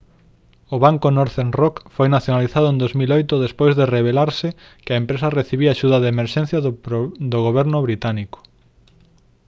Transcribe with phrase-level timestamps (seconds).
[0.73, 4.47] o banco northern rock foi nacionalizado en 2008 despois de revelarse
[4.83, 6.59] que a empresa recibira axuda de emerxencia
[7.31, 8.39] do goberno británico